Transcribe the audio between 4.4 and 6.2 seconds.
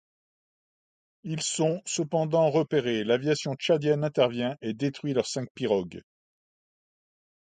et détruit leurs cinq pirogues.